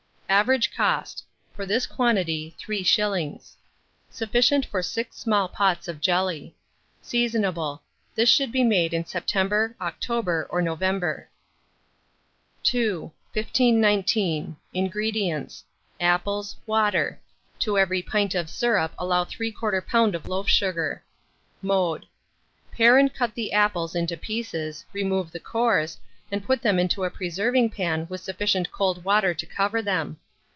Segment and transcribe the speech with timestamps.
[0.41, 3.55] Average cost, for this quantity, 3s.
[4.09, 6.55] Sufficient for 6 small pots of jelly.
[7.01, 7.81] Seasonable,
[8.15, 11.27] This should be made in September, October, or November.
[12.73, 13.11] II.
[13.35, 14.55] 1519.
[14.73, 15.65] INGREDIENTS.
[15.99, 17.19] Apples, water:
[17.59, 20.13] to every pint of syrup allow 3/4 lb.
[20.15, 21.03] of loaf sugar.
[21.61, 22.05] Mode.
[22.71, 25.97] Pare and cut the apples into pieces, remove the cores,
[26.33, 30.15] and put them in a preserving pan with sufficient cold water to cover them.